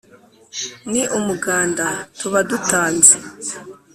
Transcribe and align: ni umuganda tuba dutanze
ni 0.91 1.01
umuganda 1.17 1.87
tuba 2.19 2.39
dutanze 2.49 3.13